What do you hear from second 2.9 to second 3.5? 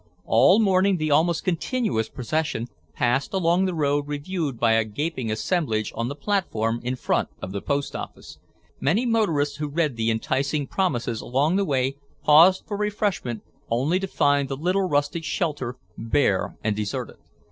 passed